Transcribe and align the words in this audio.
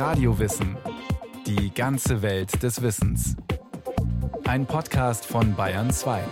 Radiowissen. 0.00 0.78
Die 1.46 1.74
ganze 1.74 2.22
Welt 2.22 2.62
des 2.62 2.80
Wissens. 2.80 3.36
Ein 4.48 4.64
Podcast 4.64 5.26
von 5.26 5.54
Bayern 5.54 5.90
2. 5.90 6.22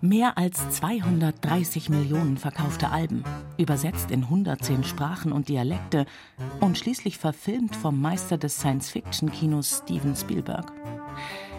Mehr 0.00 0.38
als 0.38 0.70
230 0.70 1.90
Millionen 1.90 2.38
verkaufte 2.38 2.90
Alben, 2.90 3.24
übersetzt 3.58 4.10
in 4.10 4.22
110 4.22 4.82
Sprachen 4.84 5.32
und 5.32 5.50
Dialekte 5.50 6.06
und 6.60 6.78
schließlich 6.78 7.18
verfilmt 7.18 7.76
vom 7.76 8.00
Meister 8.00 8.38
des 8.38 8.56
Science-Fiction-Kinos 8.56 9.82
Steven 9.84 10.16
Spielberg. 10.16 10.72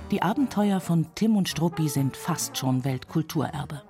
Die 0.09 0.23
Abenteuer 0.23 0.79
von 0.79 1.05
Tim 1.13 1.37
und 1.37 1.47
Struppi 1.47 1.89
sind 1.89 2.17
fast 2.17 2.57
schon 2.57 2.83
Weltkulturerbe. 2.83 3.83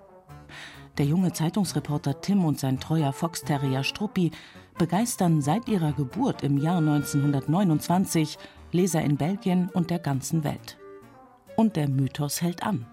Der 0.98 1.06
junge 1.06 1.32
Zeitungsreporter 1.32 2.22
Tim 2.22 2.44
und 2.44 2.60
sein 2.60 2.80
treuer 2.80 3.14
Foxterrier 3.14 3.84
Struppi 3.84 4.32
begeistern 4.78 5.42
seit 5.42 5.68
ihrer 5.68 5.94
Geburt 5.94 6.44
im 6.44 6.58
Jahr 6.58 6.78
1929 6.78 8.38
Leser 8.72 9.02
in 9.02 9.18
Belgien 9.18 9.70
und 9.74 9.90
der 9.90 10.00
ganzen 10.00 10.44
Welt. 10.44 10.78
Und 11.56 11.76
der 11.76 11.88
Mythos 11.88 12.42
hält 12.42 12.64
an. 12.64 12.86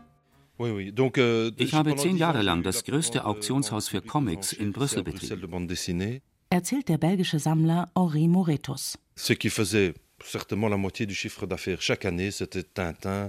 Euh, 0.61 1.53
ich 1.57 1.75
habe 1.75 1.97
zehn 1.97 2.17
Jahre 2.17 2.43
lang 2.43 2.63
das 2.63 2.85
größte 2.85 3.25
Auktionshaus 3.25 3.89
für 3.89 4.03
Comics 4.03 4.53
in 4.53 4.73
Brüssel 4.73 5.05
betrieben. 5.05 6.21
Erzählt 6.51 6.89
der 6.89 6.99
belgische 6.99 7.39
Sammler 7.39 7.91
Henri 7.95 8.27
Moretus. 8.27 8.99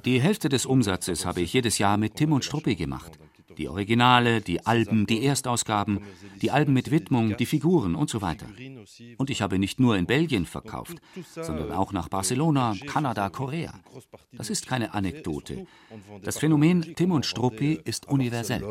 Die 0.06 0.22
Hälfte 0.22 0.50
des 0.50 0.66
Umsatzes 0.66 1.26
habe 1.26 1.42
ich 1.42 1.54
jedes 1.54 1.78
Jahr 1.78 1.98
mit 1.98 2.16
Tim 2.16 2.32
und 2.32 2.46
Struppi 2.46 2.76
gemacht. 2.76 3.20
Die 3.60 3.68
Originale, 3.68 4.40
die 4.40 4.66
Alben, 4.66 5.06
die 5.06 5.22
Erstausgaben, 5.26 6.00
die 6.42 6.50
Alben 6.50 6.74
mit 6.74 6.92
Widmung, 6.92 7.36
die 7.36 7.46
Figuren 7.46 7.94
und 7.94 8.10
so 8.10 8.22
weiter. 8.22 8.46
Und 9.18 9.30
ich 9.30 9.42
habe 9.42 9.60
nicht 9.60 9.82
nur 9.82 9.98
in 9.98 10.06
Belgien 10.06 10.46
verkauft, 10.46 10.98
sondern 11.30 11.74
auch 11.74 11.92
nach 11.92 12.08
Barcelona, 12.08 12.74
Kanada, 12.88 13.30
Korea. 13.30 13.74
Das 14.32 14.50
ist 14.50 14.66
keine 14.66 14.94
Anekdote. 14.94 15.68
Das 16.24 16.38
Phänomen 16.38 16.96
Tim 16.96 17.12
und 17.12 17.26
Struppi 17.26 17.78
ist 17.84 18.08
universell. 18.08 18.64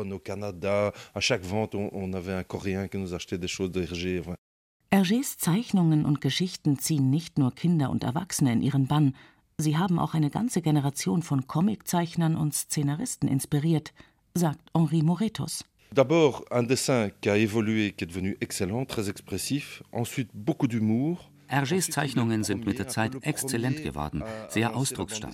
Hergés 4.91 5.37
Zeichnungen 5.37 6.03
und 6.03 6.19
Geschichten 6.19 6.79
ziehen 6.79 7.11
nicht 7.11 7.37
nur 7.37 7.53
Kinder 7.53 7.91
und 7.91 8.03
Erwachsene 8.03 8.53
in 8.53 8.63
ihren 8.63 8.87
Bann, 8.87 9.13
sie 9.59 9.77
haben 9.77 9.99
auch 9.99 10.15
eine 10.15 10.29
ganze 10.31 10.61
Generation 10.61 11.21
von 11.21 11.45
Comiczeichnern 11.45 12.35
und 12.35 12.55
Szenaristen 12.55 13.27
inspiriert, 13.29 13.93
sagt 14.39 14.61
Henri 14.73 15.03
Moretus. 15.03 15.63
D'abord 15.91 16.45
un 16.51 16.63
dessin 16.63 17.09
qui 17.21 17.29
a 17.29 17.37
évolué, 17.37 17.91
qui 17.91 18.03
est 18.03 18.07
devenu 18.07 18.37
excellent, 18.41 18.85
très 18.85 19.09
expressif, 19.09 19.83
ensuite 19.91 20.29
beaucoup 20.33 20.67
d'humour, 20.67 21.29
Hergés 21.49 21.89
Zeichnungen 21.89 22.43
sind 22.43 22.63
mit 22.67 22.77
der 22.77 22.87
Zeit 22.87 23.15
exzellent 23.23 23.81
geworden, 23.81 24.23
sehr 24.49 24.75
ausdrucksstark. 24.75 25.33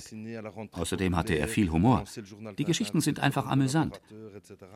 Außerdem 0.72 1.14
hatte 1.18 1.34
er 1.34 1.50
viel 1.50 1.70
Humor. 1.70 2.06
Die 2.58 2.64
Geschichten 2.64 3.02
sind 3.02 3.20
einfach 3.20 3.48
amüsant. 3.48 4.00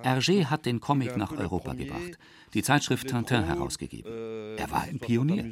Hergé 0.04 0.46
hat 0.48 0.66
den 0.66 0.82
Comic 0.82 1.16
nach 1.16 1.32
Europa 1.32 1.74
gebracht, 1.74 2.20
die 2.54 2.62
Zeitschrift 2.62 3.08
Tintin 3.08 3.46
herausgegeben. 3.46 4.12
Er 4.58 4.70
war 4.70 4.82
ein 4.82 5.00
Pionier. 5.00 5.46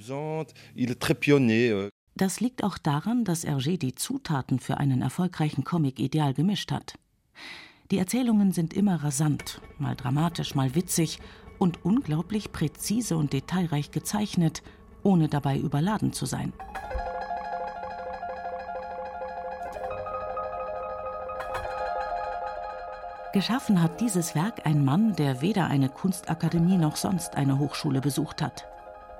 Das 2.15 2.39
liegt 2.41 2.63
auch 2.65 2.77
daran, 2.77 3.23
dass 3.23 3.45
Hergé 3.45 3.77
die 3.77 3.95
Zutaten 3.95 4.59
für 4.59 4.77
einen 4.77 5.01
erfolgreichen 5.01 5.63
Comic 5.63 5.99
ideal 5.99 6.33
gemischt 6.33 6.73
hat. 6.73 6.95
Die 7.91 7.97
Erzählungen 7.97 8.51
sind 8.51 8.73
immer 8.73 9.03
rasant, 9.03 9.61
mal 9.79 9.95
dramatisch, 9.95 10.55
mal 10.55 10.75
witzig 10.75 11.19
und 11.57 11.85
unglaublich 11.85 12.51
präzise 12.51 13.17
und 13.17 13.33
detailreich 13.33 13.91
gezeichnet– 13.91 14.63
ohne 15.07 15.29
dabei 15.29 15.57
überladen 15.57 16.11
zu 16.11 16.25
sein. 16.25 16.53
Geschaffen 23.33 23.81
hat 23.81 24.01
dieses 24.01 24.35
Werk 24.35 24.65
ein 24.65 24.83
Mann, 24.83 25.15
der 25.15 25.41
weder 25.41 25.67
eine 25.67 25.89
Kunstakademie 25.89 26.77
noch 26.77 26.95
sonst 26.95 27.35
eine 27.35 27.59
Hochschule 27.59 28.01
besucht 28.01 28.41
hat. 28.41 28.65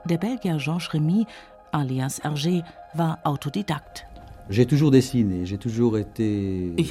Der 0.05 0.17
Belgier 0.17 0.57
Georges 0.57 0.93
Remy, 0.93 1.27
alias 1.71 2.21
Hergé, 2.23 2.63
war 2.93 3.19
Autodidakt. 3.23 4.05
Ich 4.49 4.61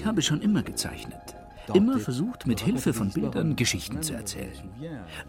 habe 0.05 0.23
schon 0.23 0.43
immer 0.43 0.63
gezeichnet 0.63 1.36
immer 1.71 1.99
versucht, 1.99 2.47
mit 2.47 2.61
Hilfe 2.61 2.93
von 2.93 3.11
Bildern 3.11 3.57
Geschichten 3.57 4.03
zu 4.03 4.15
erzählen. 4.15 4.53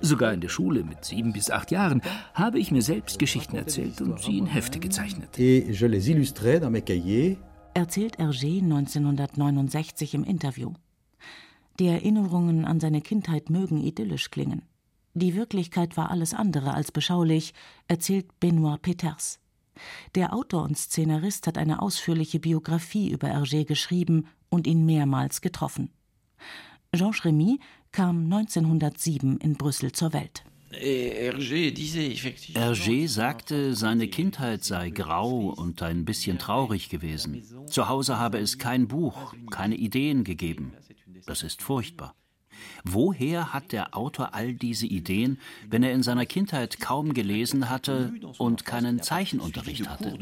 Sogar 0.02 0.34
in 0.34 0.42
der 0.42 0.50
Schule 0.50 0.84
mit 0.84 1.06
sieben 1.06 1.34
bis 1.34 1.50
acht 1.50 1.72
Jahren 1.72 2.02
habe 2.34 2.60
ich 2.60 2.72
mir 2.72 2.82
selbst 2.82 3.20
Geschichten 3.20 3.56
erzählt 3.56 4.02
und 4.02 4.20
sie 4.20 4.38
in 4.38 4.46
Hefte 4.46 4.80
gezeichnet. 4.80 5.38
Erzählt 7.74 8.18
Hergé 8.18 8.64
1969 8.64 10.14
im 10.14 10.24
Interview. 10.24 10.74
Die 11.80 11.88
Erinnerungen 11.88 12.66
an 12.66 12.80
seine 12.80 13.02
Kindheit 13.02 13.50
mögen 13.50 13.84
idyllisch 13.84 14.32
klingen. 14.32 14.64
Die 15.14 15.36
Wirklichkeit 15.36 15.98
war 15.98 16.12
alles 16.12 16.34
andere 16.34 16.74
als 16.74 16.92
beschaulich, 16.92 17.54
erzählt 17.88 18.40
Benoit 18.40 18.82
Peters. 18.82 19.40
Der 20.16 20.34
Autor 20.34 20.64
und 20.64 20.78
Szenarist 20.78 21.48
hat 21.48 21.58
eine 21.58 21.82
ausführliche 21.82 22.40
Biografie 22.40 23.10
über 23.10 23.28
Hergé 23.28 23.66
geschrieben 23.66 24.28
und 24.50 24.68
ihn 24.68 24.86
mehrmals 24.86 25.42
getroffen. 25.42 25.92
Georges 26.92 27.26
Remy 27.26 27.60
kam 27.92 28.26
1907 28.26 29.38
in 29.38 29.56
Brüssel 29.56 29.92
zur 29.92 30.14
Welt. 30.14 30.44
Hergé 32.56 33.08
sagte, 33.08 33.76
seine 33.76 34.08
Kindheit 34.10 34.64
sei 34.64 34.90
grau 34.90 35.50
und 35.50 35.82
ein 35.82 36.06
bisschen 36.06 36.38
traurig 36.38 36.90
gewesen. 36.90 37.44
Zu 37.68 37.88
Hause 37.88 38.20
habe 38.20 38.40
es 38.40 38.58
kein 38.58 38.88
Buch, 38.88 39.34
keine 39.50 39.76
Ideen 39.76 40.24
gegeben. 40.24 40.74
Das 41.26 41.44
ist 41.44 41.62
furchtbar. 41.62 42.16
Woher 42.84 43.54
hat 43.54 43.72
der 43.72 43.96
Autor 43.96 44.34
all 44.34 44.54
diese 44.54 44.88
Ideen, 44.88 45.40
wenn 45.70 45.84
er 45.84 45.94
in 45.94 46.04
seiner 46.04 46.26
Kindheit 46.26 46.80
kaum 46.80 47.14
gelesen 47.14 47.70
hatte 47.70 48.14
und 48.38 48.66
keinen 48.66 49.02
Zeichenunterricht 49.02 49.88
hatte? 49.88 50.18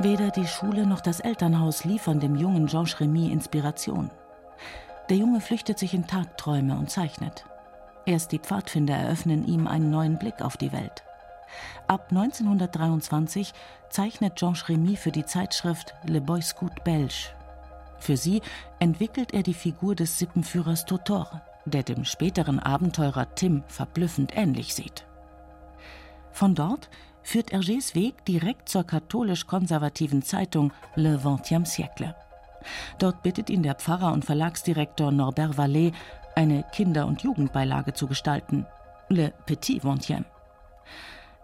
Weder 0.00 0.30
die 0.30 0.46
Schule 0.46 0.86
noch 0.86 1.00
das 1.00 1.18
Elternhaus 1.18 1.84
liefern 1.84 2.20
dem 2.20 2.36
jungen 2.36 2.66
Georges 2.66 3.00
Remy 3.00 3.32
Inspiration. 3.32 4.12
Der 5.08 5.16
Junge 5.16 5.40
flüchtet 5.40 5.76
sich 5.76 5.92
in 5.92 6.06
Tagträume 6.06 6.76
und 6.78 6.88
zeichnet. 6.88 7.44
Erst 8.06 8.30
die 8.30 8.38
Pfadfinder 8.38 8.94
eröffnen 8.94 9.44
ihm 9.44 9.66
einen 9.66 9.90
neuen 9.90 10.16
Blick 10.16 10.40
auf 10.40 10.56
die 10.56 10.70
Welt. 10.72 11.02
Ab 11.88 12.06
1923 12.10 13.52
zeichnet 13.90 14.36
Georges 14.36 14.68
Remy 14.68 14.94
für 14.94 15.10
die 15.10 15.26
Zeitschrift 15.26 15.94
Le 16.04 16.20
Boy 16.20 16.42
Scout 16.42 16.84
Belge. 16.84 17.30
Für 17.98 18.16
sie 18.16 18.40
entwickelt 18.78 19.34
er 19.34 19.42
die 19.42 19.54
Figur 19.54 19.96
des 19.96 20.16
Sippenführers 20.16 20.84
Totor, 20.84 21.42
der 21.64 21.82
dem 21.82 22.04
späteren 22.04 22.60
Abenteurer 22.60 23.34
Tim 23.34 23.64
verblüffend 23.66 24.36
ähnlich 24.36 24.76
sieht. 24.76 25.06
Von 26.30 26.54
dort 26.54 26.88
führt 27.28 27.52
Hergés 27.52 27.94
Weg 27.94 28.24
direkt 28.24 28.70
zur 28.70 28.84
katholisch-konservativen 28.84 30.22
Zeitung 30.22 30.72
Le 30.96 31.18
Vingtième 31.22 31.66
Siècle. 31.66 32.14
Dort 32.98 33.22
bittet 33.22 33.50
ihn 33.50 33.62
der 33.62 33.74
Pfarrer 33.74 34.14
und 34.14 34.24
Verlagsdirektor 34.24 35.12
Norbert 35.12 35.58
Vallée, 35.58 35.92
eine 36.34 36.64
Kinder- 36.72 37.06
und 37.06 37.20
Jugendbeilage 37.20 37.92
zu 37.92 38.06
gestalten, 38.06 38.64
Le 39.10 39.34
Petit 39.44 39.82
Vingtième. 39.82 40.24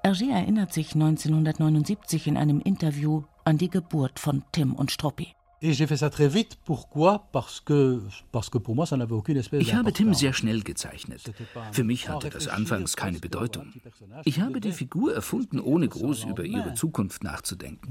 Hergé 0.03 0.31
erinnert 0.33 0.73
sich 0.73 0.95
1979 0.95 2.29
in 2.29 2.39
einem 2.39 2.61
Interview 2.61 3.25
an 3.45 3.59
die 3.59 3.69
Geburt 3.69 4.19
von 4.19 4.43
Tim 4.53 4.75
und 4.75 4.91
Struppi. 4.91 5.35
Ich 5.61 5.81
habe 9.75 9.93
Tim 9.93 10.15
sehr 10.15 10.33
schnell 10.33 10.63
gezeichnet. 10.63 11.33
Für 11.73 11.85
mich 11.85 12.09
hatte 12.09 12.31
das 12.31 12.49
anfangs 12.49 12.97
keine 12.97 13.19
Bedeutung. 13.19 13.73
Ich 14.25 14.41
habe 14.41 14.61
die 14.61 14.73
Figur 14.73 15.15
erfunden, 15.15 15.61
ohne 15.61 15.89
groß 15.89 16.25
über 16.25 16.45
ihre 16.45 16.75
Zukunft 16.75 17.25
nachzudenken. 17.25 17.91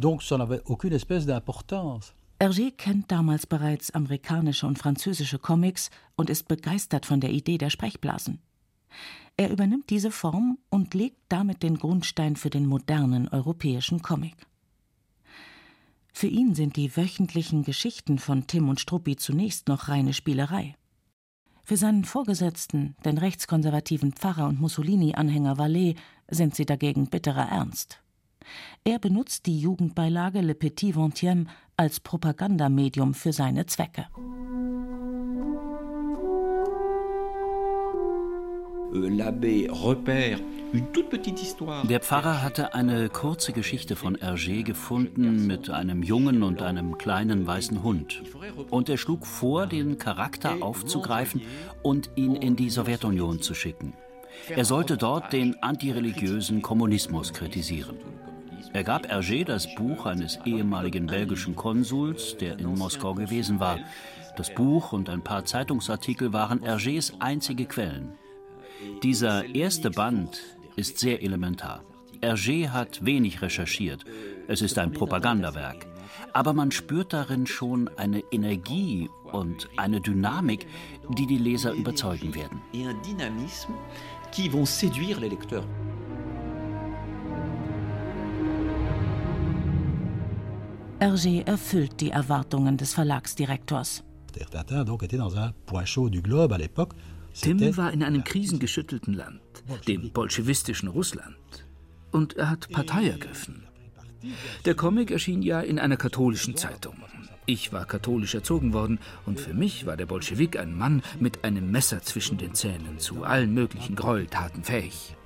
Hergé 2.43 2.71
kennt 2.71 3.09
damals 3.09 3.47
bereits 3.47 3.91
amerikanische 3.91 4.67
und 4.67 4.77
französische 4.77 5.39
Comics 5.39 5.89
und 6.17 6.29
ist 6.29 6.49
begeistert 6.49 7.05
von 7.05 7.21
der 7.21 7.31
Idee 7.31 7.57
der 7.57 7.69
Sprechblasen. 7.69 8.41
Er 9.37 9.49
übernimmt 9.49 9.89
diese 9.89 10.11
Form 10.11 10.59
und 10.69 10.93
legt 10.93 11.21
damit 11.29 11.63
den 11.63 11.77
Grundstein 11.77 12.35
für 12.35 12.49
den 12.49 12.65
modernen 12.65 13.29
europäischen 13.29 14.01
Comic. 14.01 14.35
Für 16.23 16.29
ihn 16.29 16.55
sind 16.55 16.77
die 16.77 16.95
wöchentlichen 16.95 17.63
Geschichten 17.65 18.17
von 18.17 18.47
Tim 18.47 18.69
und 18.69 18.79
Struppi 18.79 19.17
zunächst 19.17 19.67
noch 19.67 19.89
reine 19.89 20.13
Spielerei. 20.13 20.73
Für 21.65 21.75
seinen 21.75 22.05
Vorgesetzten, 22.05 22.95
den 23.03 23.17
rechtskonservativen 23.17 24.13
Pfarrer 24.13 24.47
und 24.47 24.61
Mussolini-Anhänger 24.61 25.57
Vallet, 25.57 25.97
sind 26.29 26.55
sie 26.55 26.65
dagegen 26.65 27.09
bitterer 27.09 27.49
Ernst. 27.49 28.01
Er 28.85 28.99
benutzt 28.99 29.47
die 29.47 29.59
Jugendbeilage 29.59 30.39
Le 30.39 30.55
Petit 30.55 30.95
Vingtième 30.95 31.47
als 31.75 31.99
Propagandamedium 31.99 33.13
für 33.13 33.33
seine 33.33 33.65
Zwecke. 33.65 34.07
Der 41.87 41.99
Pfarrer 41.99 42.41
hatte 42.41 42.73
eine 42.73 43.07
kurze 43.09 43.53
Geschichte 43.53 43.95
von 43.95 44.17
Hergé 44.17 44.63
gefunden 44.63 45.45
mit 45.45 45.69
einem 45.69 46.01
Jungen 46.01 46.41
und 46.41 46.63
einem 46.63 46.97
kleinen 46.97 47.45
weißen 47.45 47.83
Hund. 47.83 48.23
Und 48.71 48.89
er 48.89 48.97
schlug 48.97 49.27
vor, 49.27 49.67
den 49.67 49.99
Charakter 49.99 50.63
aufzugreifen 50.63 51.41
und 51.83 52.09
ihn 52.15 52.35
in 52.35 52.55
die 52.55 52.71
Sowjetunion 52.71 53.39
zu 53.39 53.53
schicken. 53.53 53.93
Er 54.49 54.65
sollte 54.65 54.97
dort 54.97 55.31
den 55.31 55.61
antireligiösen 55.61 56.63
Kommunismus 56.63 57.33
kritisieren. 57.33 57.97
Er 58.73 58.83
gab 58.83 59.05
Hergé 59.05 59.45
das 59.45 59.75
Buch 59.75 60.07
eines 60.07 60.39
ehemaligen 60.43 61.05
belgischen 61.05 61.55
Konsuls, 61.55 62.35
der 62.37 62.57
in 62.57 62.73
Moskau 62.73 63.13
gewesen 63.13 63.59
war. 63.59 63.77
Das 64.37 64.51
Buch 64.51 64.91
und 64.91 65.07
ein 65.07 65.23
paar 65.23 65.45
Zeitungsartikel 65.45 66.33
waren 66.33 66.61
Hergés 66.61 67.13
einzige 67.19 67.65
Quellen. 67.65 68.13
Dieser 69.03 69.45
erste 69.53 69.91
Band 69.91 70.41
ist 70.75 70.99
sehr 70.99 71.21
elementar. 71.21 71.83
Hergé 72.21 72.69
hat 72.69 73.03
wenig 73.05 73.41
recherchiert. 73.41 74.05
Es 74.47 74.61
ist 74.61 74.77
ein 74.79 74.91
Propagandawerk. 74.91 75.87
Aber 76.31 76.53
man 76.53 76.71
spürt 76.71 77.13
darin 77.13 77.45
schon 77.45 77.89
eine 77.97 78.23
Energie 78.31 79.09
und 79.31 79.69
eine 79.77 79.99
Dynamik, 79.99 80.65
die 81.17 81.27
die 81.27 81.37
Leser 81.37 81.73
überzeugen 81.73 82.33
werden. 82.33 82.61
Hergé 90.99 91.45
erfüllt 91.45 91.99
die 91.99 92.11
Erwartungen 92.11 92.77
des 92.77 92.93
Verlagsdirektors. 92.93 94.03
Tim 97.33 97.77
war 97.77 97.91
in 97.91 98.03
einem 98.03 98.23
krisengeschüttelten 98.23 99.13
Land, 99.13 99.41
dem 99.87 100.11
bolschewistischen 100.11 100.89
Russland. 100.89 101.37
Und 102.11 102.37
er 102.37 102.49
hat 102.49 102.69
Partei 102.69 103.07
ergriffen. 103.07 103.63
Der 104.65 104.75
Comic 104.75 105.11
erschien 105.11 105.41
ja 105.41 105.59
in 105.61 105.79
einer 105.79 105.97
katholischen 105.97 106.55
Zeitung. 106.55 106.95
Ich 107.45 107.73
war 107.73 107.85
katholisch 107.85 108.35
erzogen 108.35 108.71
worden 108.71 108.99
und 109.25 109.39
für 109.39 109.53
mich 109.53 109.85
war 109.85 109.97
der 109.97 110.05
Bolschewik 110.05 110.57
ein 110.57 110.77
Mann 110.77 111.01
mit 111.19 111.43
einem 111.43 111.71
Messer 111.71 112.01
zwischen 112.01 112.37
den 112.37 112.53
Zähnen 112.53 112.99
zu 112.99 113.23
allen 113.23 113.53
möglichen 113.53 113.95
Gräueltaten 113.95 114.63
fähig. 114.63 115.17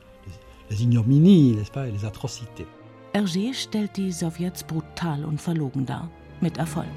Hergé 3.14 3.54
stellt 3.54 3.98
die 3.98 4.12
Sowjets 4.12 4.64
brutal 4.64 5.26
und 5.26 5.42
verlogen 5.42 5.86
dar, 5.86 6.10
mit 6.42 6.58
Erfolg. 6.58 6.88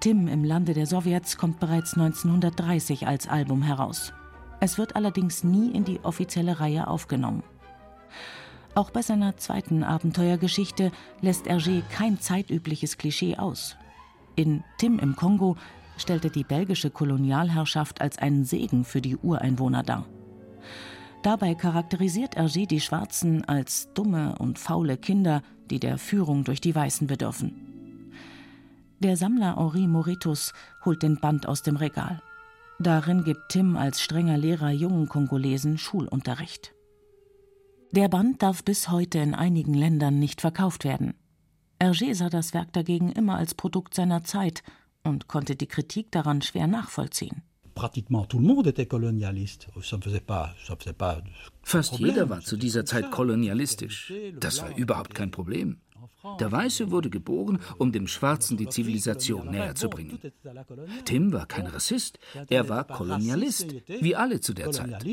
Tim 0.00 0.28
im 0.28 0.44
Lande 0.44 0.74
der 0.74 0.86
Sowjets 0.86 1.36
kommt 1.36 1.58
bereits 1.58 1.94
1930 1.94 3.08
als 3.08 3.28
Album 3.28 3.62
heraus. 3.62 4.12
Es 4.60 4.78
wird 4.78 4.96
allerdings 4.96 5.44
nie 5.44 5.70
in 5.70 5.84
die 5.84 6.00
offizielle 6.02 6.60
Reihe 6.60 6.88
aufgenommen. 6.88 7.42
Auch 8.74 8.90
bei 8.90 9.02
seiner 9.02 9.36
zweiten 9.36 9.82
Abenteuergeschichte 9.82 10.92
lässt 11.20 11.46
Hergé 11.46 11.82
kein 11.90 12.20
zeitübliches 12.20 12.96
Klischee 12.96 13.36
aus. 13.36 13.76
In 14.36 14.62
Tim 14.78 14.98
im 14.98 15.16
Kongo 15.16 15.56
stellt 15.96 16.24
er 16.24 16.30
die 16.30 16.44
belgische 16.44 16.90
Kolonialherrschaft 16.90 18.00
als 18.00 18.18
einen 18.18 18.44
Segen 18.44 18.84
für 18.84 19.00
die 19.00 19.16
Ureinwohner 19.16 19.82
dar. 19.82 20.06
Dabei 21.22 21.54
charakterisiert 21.54 22.36
Hergé 22.36 22.66
die 22.66 22.80
Schwarzen 22.80 23.44
als 23.44 23.92
dumme 23.94 24.36
und 24.38 24.58
faule 24.58 24.96
Kinder, 24.96 25.42
die 25.70 25.80
der 25.80 25.98
Führung 25.98 26.44
durch 26.44 26.60
die 26.60 26.74
Weißen 26.74 27.08
bedürfen. 27.08 28.12
Der 29.00 29.16
Sammler 29.16 29.56
Henri 29.56 29.86
Moretus 29.86 30.52
holt 30.84 31.02
den 31.02 31.18
Band 31.18 31.46
aus 31.46 31.62
dem 31.62 31.76
Regal. 31.76 32.22
Darin 32.80 33.24
gibt 33.24 33.48
Tim 33.48 33.76
als 33.76 34.00
strenger 34.00 34.38
Lehrer 34.38 34.70
jungen 34.70 35.08
Kongolesen 35.08 35.78
Schulunterricht. 35.78 36.74
Der 37.90 38.08
Band 38.08 38.42
darf 38.42 38.62
bis 38.62 38.88
heute 38.88 39.18
in 39.18 39.34
einigen 39.34 39.74
Ländern 39.74 40.20
nicht 40.20 40.40
verkauft 40.40 40.84
werden. 40.84 41.14
Hergé 41.80 42.14
sah 42.14 42.28
das 42.28 42.54
Werk 42.54 42.72
dagegen 42.72 43.10
immer 43.10 43.36
als 43.36 43.54
Produkt 43.54 43.94
seiner 43.94 44.22
Zeit 44.22 44.62
und 45.02 45.26
konnte 45.26 45.56
die 45.56 45.66
Kritik 45.66 46.12
daran 46.12 46.40
schwer 46.40 46.68
nachvollziehen. 46.68 47.42
Fast 51.62 51.98
jeder 51.98 52.30
war 52.30 52.40
zu 52.40 52.56
dieser 52.56 52.84
Zeit 52.84 53.10
kolonialistisch. 53.10 54.12
Das 54.38 54.62
war 54.62 54.76
überhaupt 54.76 55.14
kein 55.14 55.30
Problem. 55.30 55.80
Der 56.40 56.50
Weiße 56.50 56.90
wurde 56.90 57.10
geboren, 57.10 57.60
um 57.78 57.92
dem 57.92 58.08
Schwarzen 58.08 58.56
die 58.56 58.68
Zivilisation 58.68 59.50
näher 59.50 59.74
zu 59.74 59.88
bringen. 59.88 60.18
Tim 61.04 61.32
war 61.32 61.46
kein 61.46 61.66
Rassist, 61.66 62.18
er 62.48 62.68
war 62.68 62.84
Kolonialist, 62.84 63.74
wie 63.86 64.16
alle 64.16 64.40
zu 64.40 64.52
der 64.52 64.70
Zeit. 64.72 65.04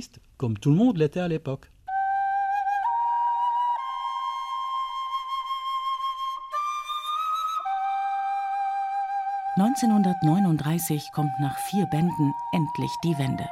1939 9.58 11.12
kommt 11.14 11.40
nach 11.40 11.58
vier 11.58 11.86
Bänden 11.86 12.34
endlich 12.52 12.92
die 13.06 13.18
Wende. 13.18 13.48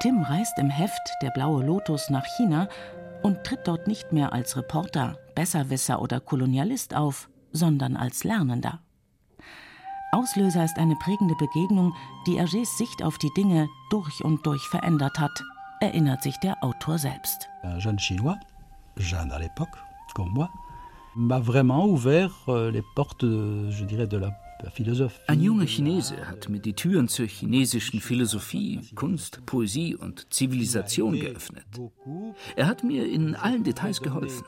Tim 0.00 0.22
reist 0.22 0.58
im 0.58 0.70
Heft 0.70 1.02
Der 1.20 1.30
blaue 1.30 1.62
Lotus 1.62 2.08
nach 2.08 2.24
China 2.36 2.68
und 3.22 3.44
tritt 3.44 3.66
dort 3.66 3.86
nicht 3.86 4.10
mehr 4.12 4.32
als 4.32 4.56
Reporter, 4.56 5.18
Besserwisser 5.38 6.02
oder 6.02 6.18
Kolonialist 6.18 6.96
auf, 6.96 7.30
sondern 7.52 7.96
als 7.96 8.24
Lernender. 8.24 8.80
Auslöser 10.10 10.64
ist 10.64 10.78
eine 10.78 10.96
prägende 10.96 11.36
Begegnung, 11.36 11.94
die 12.26 12.40
Hergés 12.40 12.76
Sicht 12.76 13.04
auf 13.04 13.18
die 13.18 13.32
Dinge 13.36 13.68
durch 13.88 14.24
und 14.24 14.44
durch 14.44 14.66
verändert 14.66 15.20
hat, 15.20 15.44
erinnert 15.80 16.24
sich 16.24 16.36
der 16.38 16.56
Autor 16.64 16.98
selbst. 16.98 17.48
Un 17.62 17.78
jeune 17.78 18.00
Chinois, 18.00 18.36
jeune 18.96 19.30
à 19.30 19.38
l'époque, 19.38 19.78
comme 20.12 20.32
moi, 20.32 20.50
m'a 21.14 21.38
vraiment 21.38 21.86
ouvert 21.86 22.34
euh, 22.48 22.72
les 22.72 22.82
portes, 22.96 23.22
je 23.22 23.84
dirais, 23.84 24.08
de 24.08 24.18
la 24.18 24.32
ein 25.26 25.40
junger 25.40 25.66
Chinese 25.66 26.16
hat 26.26 26.48
mir 26.48 26.58
die 26.58 26.72
Türen 26.72 27.08
zur 27.08 27.26
chinesischen 27.26 28.00
Philosophie, 28.00 28.80
Kunst, 28.94 29.44
Poesie 29.46 29.94
und 29.94 30.32
Zivilisation 30.32 31.18
geöffnet. 31.18 31.64
Er 32.56 32.66
hat 32.66 32.82
mir 32.82 33.06
in 33.06 33.34
allen 33.36 33.62
Details 33.62 34.00
geholfen. 34.00 34.44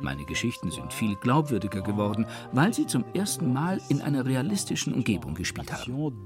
Meine 0.00 0.24
Geschichten 0.24 0.70
sind 0.70 0.92
viel 0.92 1.16
glaubwürdiger 1.16 1.82
geworden, 1.82 2.26
weil 2.52 2.72
sie 2.72 2.86
zum 2.86 3.04
ersten 3.14 3.52
Mal 3.52 3.80
in 3.88 4.00
einer 4.00 4.24
realistischen 4.24 4.94
Umgebung 4.94 5.34
gespielt 5.34 5.72
haben. 5.72 6.16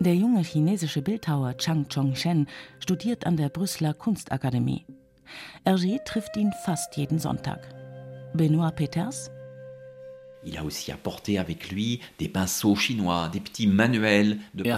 Der 0.00 0.14
junge 0.14 0.42
chinesische 0.42 1.02
Bildhauer 1.02 1.56
Chang 1.56 1.88
Chong-shen 1.88 2.46
studiert 2.78 3.26
an 3.26 3.36
der 3.36 3.48
Brüsseler 3.48 3.94
Kunstakademie. 3.94 4.86
Hergé 5.64 5.98
trifft 6.04 6.36
ihn 6.36 6.52
fast 6.64 6.96
jeden 6.96 7.18
Sonntag. 7.18 7.77
Benoît 8.34 8.72
Peters. 8.72 9.30
Er 10.44 10.62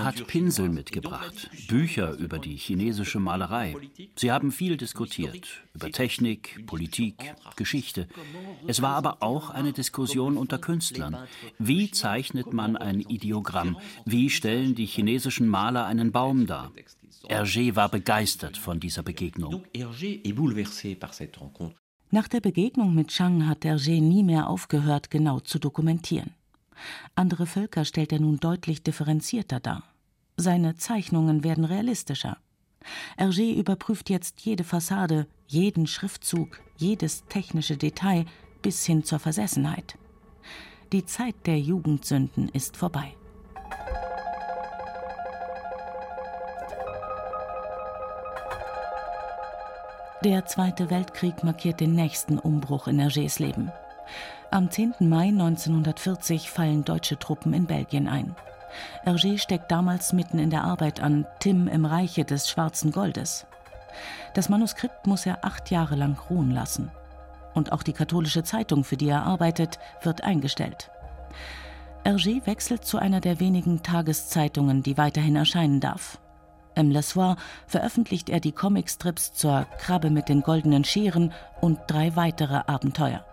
hat 0.05 0.27
Pinsel 0.27 0.69
mitgebracht, 0.69 1.51
Bücher 1.69 2.13
über 2.15 2.39
die 2.39 2.57
chinesische 2.57 3.21
Malerei. 3.21 3.77
Sie 4.17 4.33
haben 4.33 4.53
viel 4.53 4.77
diskutiert 4.77 5.63
über 5.75 5.91
Technik, 5.91 6.67
Politik, 6.67 7.35
Geschichte. 7.57 8.09
Es 8.67 8.81
war 8.81 8.97
aber 8.97 9.23
auch 9.23 9.51
eine 9.51 9.73
Diskussion 9.73 10.37
unter 10.37 10.59
Künstlern. 10.59 11.17
Wie 11.59 11.91
zeichnet 11.91 12.53
man 12.53 12.77
ein 12.77 13.01
Ideogramm? 13.01 13.77
Wie 14.07 14.31
stellen 14.31 14.75
die 14.75 14.87
chinesischen 14.87 15.49
Maler 15.49 15.87
einen 15.87 16.13
Baum 16.13 16.47
dar? 16.47 16.73
Hergé 17.29 17.77
war 17.77 17.91
begeistert 17.91 18.57
von 18.57 18.81
dieser 18.81 19.03
Begegnung. 19.03 19.65
Nach 22.13 22.27
der 22.27 22.41
Begegnung 22.41 22.93
mit 22.95 23.09
Chang 23.09 23.47
hat 23.47 23.65
Hergé 23.65 24.01
nie 24.01 24.25
mehr 24.25 24.49
aufgehört, 24.49 25.11
genau 25.11 25.39
zu 25.39 25.61
dokumentieren. 25.61 26.35
Andere 27.15 27.47
Völker 27.47 27.85
stellt 27.85 28.13
er 28.13 28.19
nun 28.19 28.39
deutlich 28.39 28.83
differenzierter 28.83 29.61
dar. 29.61 29.85
Seine 30.37 30.75
Zeichnungen 30.77 31.45
werden 31.45 31.65
realistischer. 31.65 32.39
Hergé 33.17 33.55
überprüft 33.55 34.11
jetzt 34.11 34.41
jede 34.41 34.65
Fassade, 34.65 35.29
jeden 35.47 35.87
Schriftzug, 35.87 36.61
jedes 36.77 37.27
technische 37.29 37.77
Detail 37.77 38.25
bis 38.61 38.85
hin 38.85 39.05
zur 39.05 39.21
Versessenheit. 39.21 39.97
Die 40.93 41.07
Zeit 41.07 41.37
der 41.47 41.61
Jugendsünden 41.61 42.49
ist 42.49 42.77
vorbei. 42.77 43.15
Der 50.23 50.45
Zweite 50.45 50.91
Weltkrieg 50.91 51.43
markiert 51.45 51.81
den 51.81 51.95
nächsten 51.95 52.39
Umbruch 52.39 52.89
in 52.89 53.01
Hergés 53.01 53.41
Leben. 53.41 53.73
Am 54.51 54.71
10. 54.71 54.97
Mai 55.01 55.29
1940 55.29 56.51
fallen 56.51 56.85
deutsche 56.85 57.19
Truppen 57.19 57.55
in 57.55 57.65
Belgien 57.65 58.07
ein. 58.07 58.37
Hergé 59.07 59.39
steckt 59.39 59.71
damals 59.71 60.13
mitten 60.13 60.39
in 60.39 60.51
der 60.51 60.65
Arbeit 60.65 61.01
an 61.01 61.25
Tim 61.39 61.69
im 61.69 61.87
Reiche 61.87 62.27
des 62.27 62.51
schwarzen 62.51 62.93
Goldes. 62.93 63.47
Das 64.35 64.51
Manuskript 64.51 65.07
muss 65.07 65.25
er 65.25 65.43
acht 65.43 65.71
Jahre 65.71 65.97
lang 65.97 66.19
ruhen 66.29 66.51
lassen. 66.51 66.91
und 67.55 67.73
auch 67.73 67.83
die 67.83 67.95
katholische 67.95 68.45
Zeitung, 68.45 68.85
für 68.85 68.97
die 68.97 69.09
er 69.09 69.25
arbeitet, 69.25 69.79
wird 70.03 70.23
eingestellt. 70.23 70.91
Hergé 72.05 72.47
wechselt 72.47 72.85
zu 72.85 72.99
einer 72.99 73.21
der 73.21 73.41
wenigen 73.41 73.83
Tageszeitungen, 73.83 74.83
die 74.83 74.99
weiterhin 74.99 75.37
erscheinen 75.37 75.81
darf. 75.81 76.19
Im 76.81 76.91
Le 76.91 77.03
Soir 77.03 77.37
veröffentlicht 77.67 78.31
er 78.31 78.41
die 78.41 78.53
Comicstrips 78.53 79.35
zur 79.35 79.67
Krabbe 79.79 80.09
mit 80.09 80.31
den 80.31 80.41
goldenen 80.41 80.85
Scheren 80.85 81.33
und 81.61 81.79
drei 81.87 82.17
weitere 82.17 82.63
Abenteuer. 82.67 83.25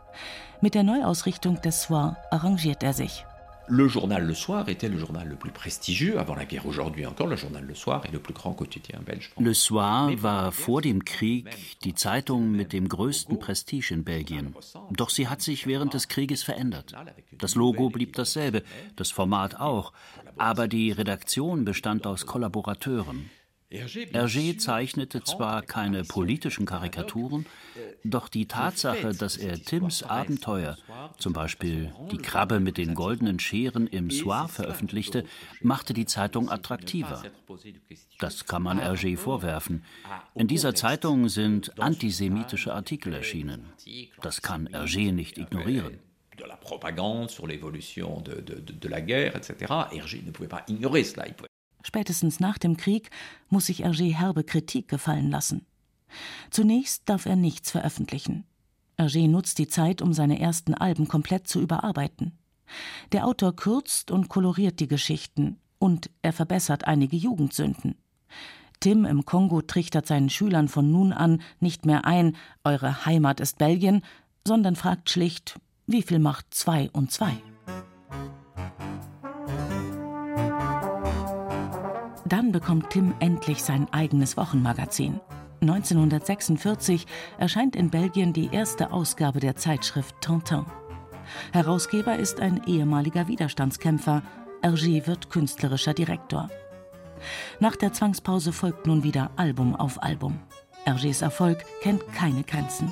Mit 0.59 0.75
der 0.75 0.83
Neuausrichtung 0.83 1.61
des 1.61 1.83
Soir 1.83 2.17
arrangiert 2.29 2.83
er 2.83 2.93
sich. 2.93 3.23
Le 3.69 3.87
journal 3.87 4.25
Le 4.25 4.33
Soir 4.33 4.69
était 4.69 4.87
le 4.87 4.97
journal 4.97 5.27
le 5.27 5.35
plus 5.35 5.51
prestigieux 5.51 6.17
avant 6.17 6.35
la 6.35 6.45
guerre. 6.45 6.65
Aujourd'hui 6.65 7.05
encore, 7.05 7.27
le 7.27 7.35
journal 7.35 7.65
Le 7.65 7.75
Soir 7.75 8.05
est 8.05 8.13
le 8.13 8.19
plus 8.19 8.33
grand 8.33 8.53
quotidien 8.53 9.01
belge. 9.05 9.31
Le 9.37 9.53
Soir 9.53 10.09
war 10.21 10.53
vor 10.53 10.81
dem 10.81 11.03
Krieg 11.03 11.49
die 11.83 11.93
Zeitung 11.93 12.51
mit 12.51 12.71
dem 12.71 12.87
größten 12.87 13.39
Prestige 13.39 13.93
in 13.93 14.05
Belgien. 14.05 14.55
Doch 14.91 15.09
sie 15.09 15.27
hat 15.27 15.41
sich 15.41 15.67
während 15.67 15.93
des 15.93 16.07
Krieges 16.07 16.43
verändert. 16.43 16.93
Das 17.37 17.55
Logo 17.55 17.89
blieb 17.89 18.15
dasselbe, 18.15 18.63
das 18.95 19.11
Format 19.11 19.59
auch, 19.59 19.91
aber 20.37 20.69
die 20.69 20.91
Redaktion 20.91 21.65
bestand 21.65 22.07
aus 22.07 22.25
Kollaborateuren. 22.25 23.29
Hergé 23.69 24.57
zeichnete 24.57 25.23
zwar 25.23 25.61
keine 25.61 26.05
politischen 26.05 26.65
Karikaturen, 26.65 27.45
doch 28.05 28.29
die 28.29 28.47
Tatsache, 28.47 29.13
dass 29.13 29.35
er 29.35 29.61
Tims 29.61 30.03
Abenteuer, 30.03 30.77
zum 31.17 31.33
Beispiel 31.33 31.93
Die 32.11 32.17
Krabbe 32.17 32.61
mit 32.61 32.77
den 32.77 32.93
goldenen 32.93 33.39
Scheren 33.39 33.87
im 33.87 34.09
Soir 34.09 34.47
veröffentlichte, 34.47 35.25
machte 35.61 35.93
die 35.93 36.05
Zeitung 36.05 36.49
attraktiver. 36.49 37.23
Das 38.19 38.45
kann 38.45 38.63
man 38.63 38.79
Hergé 38.79 39.17
vorwerfen. 39.17 39.83
In 40.33 40.47
dieser 40.47 40.73
Zeitung 40.73 41.27
sind 41.27 41.77
antisemitische 41.77 42.73
Artikel 42.73 43.13
erschienen. 43.13 43.73
Das 44.21 44.41
kann 44.41 44.69
Hergé 44.69 45.11
nicht 45.11 45.37
ignorieren 45.37 45.99
de 46.37 46.45
la 46.45 46.55
propagande 46.55 47.31
sur 47.31 47.47
l'évolution 47.47 48.21
de, 48.21 48.41
de, 48.41 48.59
de, 48.59 48.87
la 48.87 49.01
guerre, 49.01 49.35
etc. 49.35 49.73
Hergé 49.91 50.21
ne 50.23 50.29
pouvait 50.29 50.47
pas 50.47 50.63
ignorer 50.67 51.03
cela. 51.03 51.25
Spätestens 51.87 52.41
nach 52.41 52.57
dem 52.57 52.75
Krieg 52.75 53.11
muss 53.47 53.67
sich 53.67 53.85
Hergé 53.85 54.13
herbe 54.13 54.43
Kritik 54.43 54.89
gefallen 54.89 55.31
lassen. 55.31 55.65
Zunächst 56.51 57.07
darf 57.07 57.25
er 57.25 57.37
nichts 57.37 57.71
veröffentlichen. 57.71 58.43
Hergé 58.99 59.29
nutzt 59.29 59.57
die 59.57 59.69
Zeit, 59.69 60.01
um 60.01 60.11
seine 60.11 60.37
ersten 60.37 60.73
Alben 60.73 61.07
komplett 61.07 61.47
zu 61.47 61.61
überarbeiten. 61.61 62.37
Der 63.13 63.25
Autor 63.25 63.55
kürzt 63.55 64.11
und 64.11 64.27
koloriert 64.27 64.81
die 64.81 64.89
Geschichten 64.89 65.61
und 65.79 66.09
er 66.23 66.33
verbessert 66.33 66.83
einige 66.83 67.15
Jugendsünden. 67.15 67.95
Tim 68.81 69.05
im 69.05 69.23
Kongo 69.23 69.61
trichtert 69.61 70.07
seinen 70.07 70.29
Schülern 70.29 70.67
von 70.67 70.91
nun 70.91 71.13
an 71.13 71.41
nicht 71.61 71.85
mehr 71.85 72.03
ein, 72.03 72.35
eure 72.65 73.05
Heimat 73.05 73.39
ist 73.39 73.59
Belgien, 73.59 74.01
sondern 74.45 74.75
fragt 74.75 75.09
schlicht, 75.09 75.57
wie 75.85 76.01
viel 76.01 76.19
macht 76.19 76.47
zwei 76.53 76.89
und 76.91 77.13
zwei? 77.13 77.37
Dann 82.27 82.51
bekommt 82.51 82.89
Tim 82.89 83.13
endlich 83.19 83.63
sein 83.63 83.87
eigenes 83.93 84.35
Wochenmagazin. 84.35 85.21
1946 85.61 87.05
erscheint 87.37 87.75
in 87.75 87.89
Belgien 87.89 88.33
die 88.33 88.49
erste 88.51 88.91
Ausgabe 88.91 89.39
der 89.39 89.55
Zeitschrift 89.55 90.19
Tintin. 90.19 90.65
Herausgeber 91.53 92.17
ist 92.17 92.41
ein 92.41 92.61
ehemaliger 92.67 93.27
Widerstandskämpfer. 93.27 94.23
Hergé 94.61 95.07
wird 95.07 95.29
künstlerischer 95.29 95.93
Direktor. 95.93 96.49
Nach 97.59 97.75
der 97.75 97.93
Zwangspause 97.93 98.51
folgt 98.51 98.87
nun 98.87 99.03
wieder 99.03 99.31
Album 99.37 99.75
auf 99.75 100.03
Album. 100.03 100.39
Hergés 100.85 101.23
Erfolg 101.23 101.63
kennt 101.81 102.05
keine 102.13 102.43
Grenzen. 102.43 102.91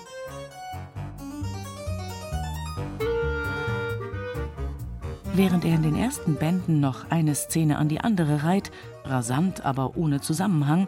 Während 5.37 5.65
er 5.65 5.75
in 5.75 5.83
den 5.83 5.97
ersten 5.97 6.35
Bänden 6.35 6.79
noch 6.79 7.11
eine 7.11 7.35
Szene 7.35 7.77
an 7.77 7.89
die 7.89 7.99
andere 7.99 8.43
reiht, 8.43 8.71
rasant, 9.03 9.65
aber 9.65 9.97
ohne 9.97 10.21
Zusammenhang, 10.21 10.87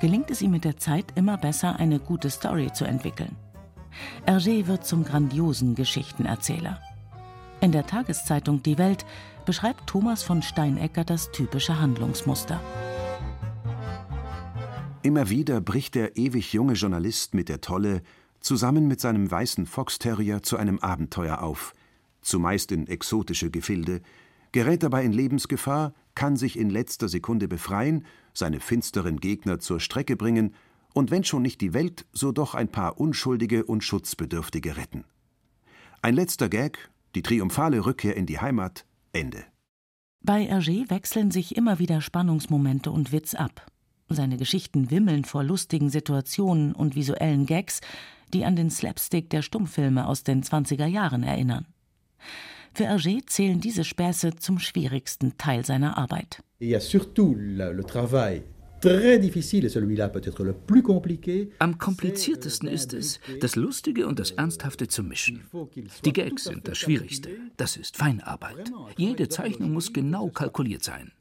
gelingt 0.00 0.30
es 0.30 0.40
ihm 0.40 0.52
mit 0.52 0.64
der 0.64 0.78
Zeit 0.78 1.04
immer 1.16 1.36
besser, 1.36 1.76
eine 1.78 1.98
gute 1.98 2.30
Story 2.30 2.72
zu 2.72 2.86
entwickeln. 2.86 3.36
Hergé 4.26 4.66
wird 4.66 4.86
zum 4.86 5.04
grandiosen 5.04 5.74
Geschichtenerzähler. 5.74 6.80
In 7.60 7.72
der 7.72 7.86
Tageszeitung 7.86 8.62
Die 8.62 8.78
Welt 8.78 9.04
beschreibt 9.44 9.86
Thomas 9.86 10.22
von 10.22 10.40
Steinecker 10.40 11.04
das 11.04 11.30
typische 11.30 11.78
Handlungsmuster. 11.78 12.60
Immer 15.02 15.28
wieder 15.28 15.60
bricht 15.60 15.94
der 15.94 16.16
ewig 16.16 16.54
junge 16.54 16.72
Journalist 16.72 17.34
mit 17.34 17.50
der 17.50 17.60
Tolle 17.60 18.00
zusammen 18.40 18.88
mit 18.88 19.02
seinem 19.02 19.30
weißen 19.30 19.66
Foxterrier 19.66 20.42
zu 20.42 20.56
einem 20.56 20.78
Abenteuer 20.78 21.42
auf– 21.42 21.74
zumeist 22.24 22.72
in 22.72 22.86
exotische 22.86 23.50
Gefilde, 23.50 24.00
gerät 24.52 24.82
dabei 24.82 25.04
in 25.04 25.12
Lebensgefahr, 25.12 25.94
kann 26.14 26.36
sich 26.36 26.58
in 26.58 26.70
letzter 26.70 27.08
Sekunde 27.08 27.48
befreien, 27.48 28.06
seine 28.32 28.60
finsteren 28.60 29.20
Gegner 29.20 29.58
zur 29.58 29.80
Strecke 29.80 30.16
bringen 30.16 30.54
und 30.92 31.10
wenn 31.10 31.24
schon 31.24 31.42
nicht 31.42 31.60
die 31.60 31.74
Welt, 31.74 32.06
so 32.12 32.32
doch 32.32 32.54
ein 32.54 32.68
paar 32.68 32.98
Unschuldige 33.00 33.64
und 33.64 33.82
Schutzbedürftige 33.82 34.76
retten. 34.76 35.04
Ein 36.02 36.14
letzter 36.14 36.48
Gag, 36.48 36.90
die 37.14 37.22
triumphale 37.22 37.84
Rückkehr 37.84 38.16
in 38.16 38.26
die 38.26 38.38
Heimat, 38.38 38.86
Ende. 39.12 39.44
Bei 40.22 40.48
Hergé 40.50 40.88
wechseln 40.88 41.30
sich 41.30 41.56
immer 41.56 41.78
wieder 41.78 42.00
Spannungsmomente 42.00 42.90
und 42.90 43.12
Witz 43.12 43.34
ab. 43.34 43.66
Seine 44.08 44.36
Geschichten 44.36 44.90
wimmeln 44.90 45.24
vor 45.24 45.42
lustigen 45.42 45.90
Situationen 45.90 46.74
und 46.74 46.94
visuellen 46.94 47.46
Gags, 47.46 47.80
die 48.32 48.44
an 48.44 48.56
den 48.56 48.70
Slapstick 48.70 49.30
der 49.30 49.42
Stummfilme 49.42 50.06
aus 50.06 50.24
den 50.24 50.42
20er 50.42 50.86
Jahren 50.86 51.22
erinnern. 51.22 51.66
Für 52.74 52.84
Hergé 52.84 53.24
zählen 53.26 53.60
diese 53.60 53.84
Späße 53.84 54.34
zum 54.36 54.58
schwierigsten 54.58 55.38
Teil 55.38 55.64
seiner 55.64 55.96
Arbeit. 55.96 56.42
Am 61.58 61.78
kompliziertesten 61.78 62.68
ist 62.68 62.92
es, 62.92 63.20
das 63.40 63.56
Lustige 63.56 64.06
und 64.06 64.18
das 64.18 64.32
Ernsthafte 64.32 64.88
zu 64.88 65.02
mischen. 65.02 65.44
Die 66.04 66.12
Gags 66.12 66.44
sind 66.44 66.68
das 66.68 66.78
Schwierigste. 66.78 67.30
Das 67.56 67.76
ist 67.76 67.96
Feinarbeit. 67.96 68.70
Jede 68.96 69.28
Zeichnung 69.28 69.72
muss 69.72 69.92
genau 69.92 70.28
kalkuliert 70.28 70.84
sein. 70.84 71.12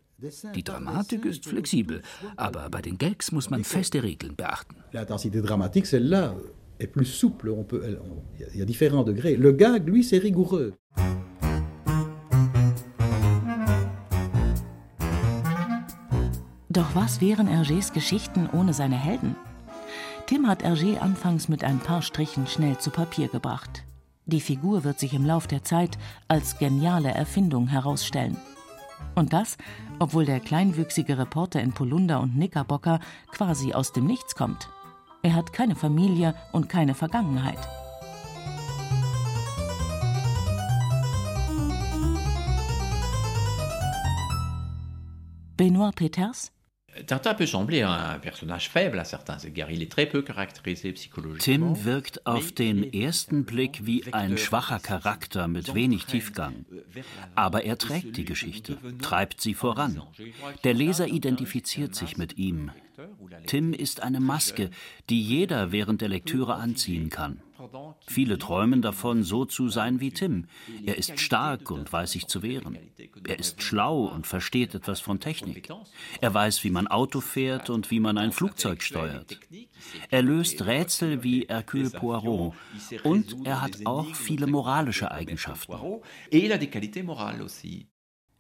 Die 0.56 0.64
Dramatik 0.64 1.26
ist 1.26 1.46
flexibel, 1.46 2.02
aber 2.38 2.70
bei 2.70 2.82
den 2.82 2.98
Gags 2.98 3.32
muss 3.32 3.50
man 3.50 3.64
feste 3.64 4.04
Regeln 4.04 4.36
beachten. 4.36 4.76
Est 6.84 6.88
plus 6.88 7.06
souple, 7.06 7.50
on 7.50 7.64
peut, 7.64 7.82
il 8.54 8.60
y 8.60 8.62
a 8.62 8.66
différents 8.66 9.04
degrés. 9.04 9.36
Le 9.36 9.52
gag, 9.52 9.88
lui, 9.88 10.04
c'est 10.04 10.18
rigoureux. 10.18 10.74
Doch 16.70 16.96
was 16.96 17.22
wären 17.22 17.48
Hergés 17.48 17.92
Geschichten 17.94 18.50
ohne 18.52 18.74
seine 18.74 18.96
Helden? 18.96 19.36
Tim 20.26 20.48
hat 20.48 20.64
Hergé 20.64 20.98
anfangs 21.00 21.48
mit 21.48 21.64
ein 21.64 21.80
paar 21.80 22.02
Strichen 22.02 22.48
schnell 22.48 22.78
zu 22.80 22.90
Papier 22.90 23.28
gebracht. 23.28 23.84
Die 24.26 24.42
Figur 24.42 24.84
wird 24.84 25.00
sich 25.00 25.14
im 25.14 25.26
Lauf 25.26 25.48
der 25.48 25.64
Zeit 25.64 25.98
als 26.28 26.58
geniale 26.58 27.12
Erfindung 27.12 27.68
herausstellen. 27.68 28.38
Und 29.16 29.34
das, 29.34 29.58
obwohl 30.00 30.26
der 30.26 30.40
kleinwüchsige 30.40 31.18
Reporter 31.18 31.62
in 31.62 31.74
Polunder 31.74 32.22
und 32.22 32.34
Knickerbocker 32.34 33.00
quasi 33.32 33.74
aus 33.74 33.92
dem 33.92 34.08
Nichts 34.08 34.34
kommt. 34.34 34.70
Er 35.26 35.36
hat 35.36 35.54
keine 35.54 35.76
Familie 35.76 36.36
und 36.52 36.68
keine 36.68 36.94
Vergangenheit. 36.94 37.58
Benoit 45.56 45.96
Peters 45.96 46.53
Tintin 47.08 47.34
peut 47.34 47.46
sembler 47.46 47.82
un 47.82 48.20
personnage 48.20 48.70
faible 48.70 49.00
à 49.00 49.04
certains 49.04 49.38
égards. 49.40 49.72
Il 49.72 49.82
est 49.82 49.92
très 49.92 50.06
peu 50.06 50.22
caractérisé 50.22 50.92
psychologiquement. 50.94 51.74
Tim 51.74 51.86
wirkt 51.86 52.26
auf 52.26 52.52
den 52.52 52.94
ersten 52.94 53.46
Blick 53.46 53.86
wie 53.86 54.04
ein 54.14 54.38
schwacher 54.38 54.80
Charakter 54.80 55.48
mit 55.48 55.74
wenig 55.74 56.06
Tiefgang. 56.06 56.66
Aber 57.36 57.64
er 57.64 57.78
trägt 57.78 58.18
die 58.18 58.26
Geschichte, 58.26 58.78
treibt 59.02 59.42
sie 59.42 59.54
voran. 59.54 60.02
Der 60.64 60.74
Leser 60.74 61.08
identifiziert 61.08 61.96
sich 61.96 62.18
mit 62.18 62.38
ihm. 62.38 62.72
Tim 63.48 63.74
ist 63.74 64.04
eine 64.04 64.20
Maske, 64.20 64.70
die 65.10 65.22
jeder 65.22 65.72
während 65.72 66.02
der 66.02 66.10
Lektüre 66.10 66.56
anziehen 66.56 67.10
kann. 67.10 67.42
Viele 68.08 68.38
träumen 68.38 68.82
davon, 68.82 69.24
so 69.24 69.46
zu 69.46 69.70
sein 69.70 70.00
wie 70.00 70.12
Tim. 70.12 70.48
Er 70.86 70.98
ist 70.98 71.20
stark 71.20 71.72
und 71.72 71.92
weiß 71.92 72.12
sich 72.12 72.28
zu 72.28 72.42
wehren. 72.42 72.78
Er 73.28 73.40
ist 73.40 73.62
schlau 73.62 74.06
und 74.06 74.28
versteht 74.28 74.76
etwas 74.76 75.00
von 75.00 75.20
Technik. 75.20 75.70
Er 76.22 76.34
weiß, 76.34 76.64
wie 76.64 76.70
man 76.70 76.88
Auto 76.88 77.22
fährt 77.22 77.70
und 77.70 77.92
wie 77.92 78.00
man 78.00 78.18
ein 78.18 78.32
Flugzeug 78.32 78.82
steuert. 78.82 79.40
Er 80.10 80.22
löst 80.22 80.66
Rätsel 80.66 81.24
wie 81.24 81.46
Hercule 81.48 81.90
Poirot 81.90 82.54
und 83.04 83.46
er 83.46 83.62
hat 83.62 83.86
auch 83.86 84.16
viele 84.16 84.48
moralische 84.48 85.12
Eigenschaften. 85.12 85.74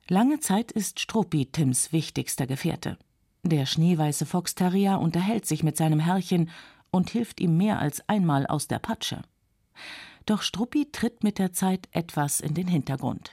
Lange 0.10 0.39
Zeit 0.39 0.72
ist 0.72 1.00
Struppi 1.00 1.46
Tims 1.46 1.94
wichtigster 1.94 2.46
Gefährte. 2.46 2.98
Der 3.46 3.65
schneeweiße 3.65 4.25
Fox 4.25 4.56
Terrier 4.56 5.00
unterhält 5.00 5.46
sich 5.46 5.63
mit 5.63 5.75
seinem 5.75 6.00
Herrchen 6.00 6.50
und 6.94 7.10
hilft 7.10 7.42
ihm 7.42 7.58
mehr 7.58 7.80
als 7.80 8.08
einmal 8.08 8.46
aus 8.46 8.68
der 8.68 8.80
Patsche. 8.80 9.24
Doch 10.26 10.44
Struppi 10.44 10.90
tritt 10.92 11.24
mit 11.24 11.40
der 11.40 11.52
Zeit 11.52 11.90
etwas 11.92 12.40
in 12.40 12.54
den 12.54 12.68
Hintergrund. 12.68 13.32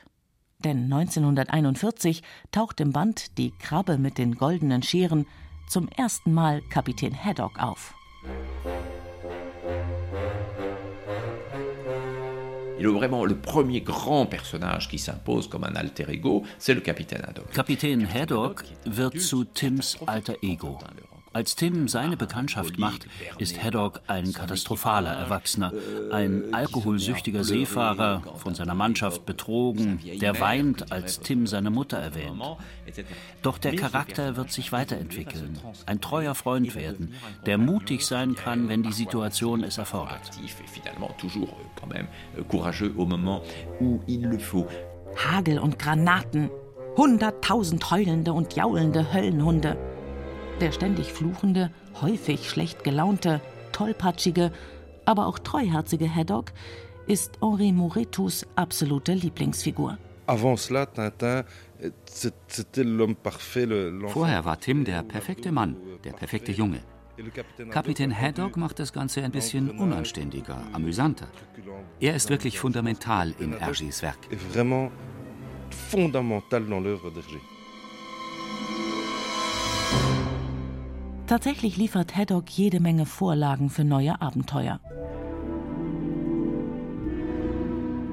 Denn 0.64 0.84
1941 0.84 2.22
taucht 2.50 2.80
im 2.80 2.92
Band 2.92 3.38
Die 3.38 3.52
Krabbe 3.52 3.98
mit 3.98 4.18
den 4.18 4.34
goldenen 4.34 4.82
Scheren 4.82 5.26
zum 5.68 5.88
ersten 5.88 6.32
Mal 6.32 6.62
Kapitän 6.70 7.14
Haddock 7.14 7.62
auf. 7.62 7.94
Et 12.78 12.82
le, 12.82 12.92
vraiment 12.92 13.26
le 13.26 13.36
premier 13.36 13.82
grand 13.82 14.24
personnage 14.24 14.88
qui 14.88 14.98
s'impose 14.98 15.48
comme 15.48 15.64
un 15.64 15.76
alter 15.76 16.08
ego, 16.08 16.44
c'est 16.58 16.74
le 16.74 16.80
capitaine 16.80 17.22
Haddock. 17.26 17.52
Kapitän 17.52 18.06
Haddock 18.06 18.64
wird 18.86 19.20
zu 19.20 19.44
Tims 19.44 19.98
alter 20.06 20.36
Ego. 20.42 20.78
Als 21.32 21.54
Tim 21.54 21.86
seine 21.86 22.16
Bekanntschaft 22.16 22.76
macht, 22.78 23.06
ist 23.38 23.62
Haddock 23.62 24.00
ein 24.08 24.32
katastrophaler 24.32 25.12
Erwachsener, 25.12 25.72
ein 26.10 26.52
alkoholsüchtiger 26.52 27.44
Seefahrer, 27.44 28.22
von 28.36 28.56
seiner 28.56 28.74
Mannschaft 28.74 29.26
betrogen, 29.26 30.00
der 30.20 30.40
weint, 30.40 30.90
als 30.90 31.20
Tim 31.20 31.46
seine 31.46 31.70
Mutter 31.70 31.98
erwähnt. 31.98 32.42
Doch 33.42 33.58
der 33.58 33.76
Charakter 33.76 34.36
wird 34.36 34.50
sich 34.50 34.72
weiterentwickeln, 34.72 35.56
ein 35.86 36.00
treuer 36.00 36.34
Freund 36.34 36.74
werden, 36.74 37.14
der 37.46 37.58
mutig 37.58 38.04
sein 38.04 38.34
kann, 38.34 38.68
wenn 38.68 38.82
die 38.82 38.92
Situation 38.92 39.62
es 39.62 39.78
erfordert. 39.78 40.32
Hagel 45.16 45.58
und 45.60 45.78
Granaten, 45.78 46.50
hunderttausend 46.96 47.88
heulende 47.90 48.32
und 48.32 48.56
jaulende 48.56 49.12
Höllenhunde. 49.12 49.76
Der 50.60 50.72
ständig 50.72 51.12
fluchende, 51.12 51.70
häufig 52.02 52.50
schlecht 52.50 52.84
gelaunte, 52.84 53.40
tollpatschige, 53.72 54.52
aber 55.06 55.26
auch 55.26 55.38
treuherzige 55.38 56.14
Haddock 56.14 56.52
ist 57.06 57.38
Henri 57.40 57.72
Moretus 57.72 58.46
absolute 58.56 59.14
Lieblingsfigur. 59.14 59.96
Vorher 64.08 64.44
war 64.44 64.60
Tim 64.60 64.84
der 64.84 65.02
perfekte 65.02 65.50
Mann, 65.50 65.76
der 66.04 66.12
perfekte 66.12 66.52
Junge. 66.52 66.80
Kapitän 67.70 68.12
Haddock 68.16 68.56
macht 68.56 68.78
das 68.78 68.92
Ganze 68.92 69.22
ein 69.22 69.32
bisschen 69.32 69.70
unanständiger, 69.70 70.62
amüsanter. 70.72 71.28
Er 72.00 72.14
ist 72.14 72.28
wirklich 72.28 72.58
fundamental 72.58 73.34
in 73.38 73.54
Hergés 73.54 74.02
Werk. 74.02 74.18
Tatsächlich 81.30 81.76
liefert 81.76 82.16
Haddock 82.16 82.50
jede 82.50 82.80
Menge 82.80 83.06
Vorlagen 83.06 83.70
für 83.70 83.84
neue 83.84 84.20
Abenteuer. 84.20 84.80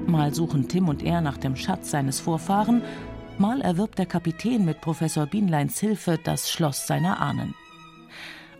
Mal 0.06 0.32
suchen 0.32 0.68
Tim 0.68 0.88
und 0.88 1.02
er 1.02 1.20
nach 1.20 1.36
dem 1.36 1.56
Schatz 1.56 1.90
seines 1.90 2.20
Vorfahren, 2.20 2.80
mal 3.36 3.60
erwirbt 3.60 3.98
der 3.98 4.06
Kapitän 4.06 4.64
mit 4.64 4.80
Professor 4.80 5.26
Bienleins 5.26 5.80
Hilfe 5.80 6.20
das 6.22 6.48
Schloss 6.48 6.86
seiner 6.86 7.20
Ahnen. 7.20 7.56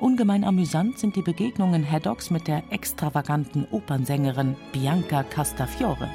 Ungemein 0.01 0.43
amüsant 0.43 0.99
sind 0.99 1.15
die 1.15 1.23
Begegnungen 1.23 1.89
Haddocks 1.89 2.31
mit 2.31 2.49
der 2.49 2.65
extravaganten 2.71 3.65
Opernsängerin 3.71 4.57
Bianca 4.73 5.23
Castafiore. 5.23 6.11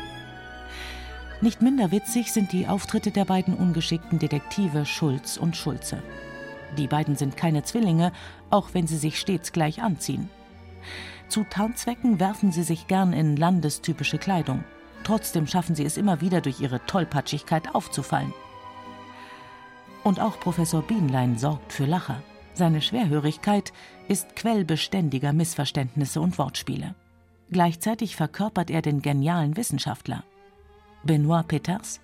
Nicht 1.39 1.61
minder 1.61 1.91
witzig 1.91 2.33
sind 2.33 2.51
die 2.51 2.67
Auftritte 2.67 3.11
der 3.11 3.23
beiden 3.23 3.53
ungeschickten 3.53 4.19
Detektive 4.19 4.85
Schulz 4.85 5.37
und 5.37 5.55
Schulze. 5.55 6.03
Die 6.73 6.87
beiden 6.87 7.15
sind 7.15 7.37
keine 7.37 7.63
Zwillinge, 7.63 8.11
auch 8.49 8.69
wenn 8.73 8.87
sie 8.87 8.97
sich 8.97 9.19
stets 9.19 9.51
gleich 9.51 9.81
anziehen. 9.81 10.29
Zu 11.29 11.43
Tarnzwecken 11.43 12.19
werfen 12.19 12.51
sie 12.51 12.63
sich 12.63 12.87
gern 12.87 13.13
in 13.13 13.35
landestypische 13.35 14.17
Kleidung. 14.17 14.63
Trotzdem 15.03 15.47
schaffen 15.47 15.75
sie 15.75 15.85
es 15.85 15.97
immer 15.97 16.21
wieder 16.21 16.41
durch 16.41 16.61
ihre 16.61 16.85
Tollpatschigkeit 16.85 17.73
aufzufallen. 17.73 18.33
Und 20.03 20.19
auch 20.19 20.39
Professor 20.39 20.81
Bienlein 20.81 21.37
sorgt 21.37 21.73
für 21.73 21.85
Lacher. 21.85 22.21
Seine 22.53 22.81
Schwerhörigkeit 22.81 23.73
ist 24.07 24.35
Quell 24.35 24.63
beständiger 24.63 25.33
Missverständnisse 25.33 26.21
und 26.21 26.37
Wortspiele. 26.37 26.93
Gleichzeitig 27.51 28.15
verkörpert 28.15 28.69
er 28.69 28.81
den 28.81 29.01
genialen 29.01 29.57
Wissenschaftler. 29.57 30.23
Benoit 31.03 31.47
Peters 31.47 31.99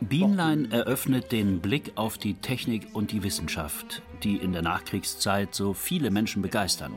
Bienlein 0.00 0.72
eröffnet 0.72 1.30
den 1.30 1.60
Blick 1.60 1.92
auf 1.94 2.18
die 2.18 2.34
Technik 2.34 2.88
und 2.92 3.12
die 3.12 3.22
Wissenschaft, 3.22 4.02
die 4.24 4.36
in 4.36 4.52
der 4.52 4.62
Nachkriegszeit 4.62 5.54
so 5.54 5.74
viele 5.74 6.10
Menschen 6.10 6.42
begeistern. 6.42 6.94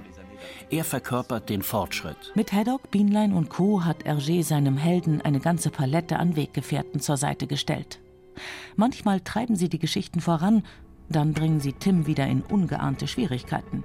Er 0.69 0.84
verkörpert 0.84 1.49
den 1.49 1.62
Fortschritt. 1.62 2.32
Mit 2.34 2.51
Haddock, 2.51 2.89
Bienlein 2.89 3.34
und 3.34 3.49
Co. 3.49 3.84
hat 3.86 4.06
Hergé 4.06 4.43
seinem 4.43 4.77
Helden 4.77 5.21
eine 5.21 5.39
ganze 5.39 5.69
Palette 5.69 6.17
an 6.17 6.36
Weggefährten 6.36 6.99
zur 6.99 7.17
Seite 7.17 7.45
gestellt. 7.45 7.99
Manchmal 8.75 9.19
treiben 9.19 9.56
sie 9.56 9.69
die 9.69 9.80
Geschichten 9.80 10.19
voran, 10.19 10.63
dann 11.10 11.34
bringen 11.34 11.60
sie 11.60 11.73
Tim 11.73 12.08
wieder 12.08 12.25
in 12.25 12.41
ungeahnte 12.41 13.08
Schwierigkeiten. 13.08 13.84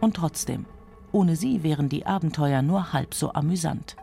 Und 0.00 0.14
trotzdem, 0.16 0.66
ohne 1.10 1.34
sie 1.34 1.62
wären 1.62 1.88
die 1.88 2.06
Abenteuer 2.06 2.62
nur 2.62 2.92
halb 2.92 3.14
so 3.14 3.32
amüsant. 3.32 3.96